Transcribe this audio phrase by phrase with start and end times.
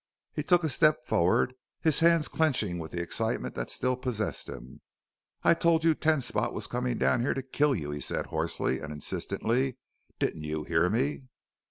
[0.33, 4.81] He took a step forward; his hands clenching with the excitement that still possessed him.
[5.43, 8.79] "I told you Ten Spot was comin' down here to kill you!" he said hoarsely
[8.79, 9.77] and insistently.
[10.17, 11.25] "Didn't you hear me?"